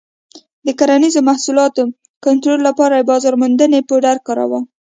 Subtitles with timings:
[0.65, 1.83] د کرنیزو محصولاتو
[2.25, 4.59] کنټرول لپاره یې بازار موندنې بورډ کاراوه.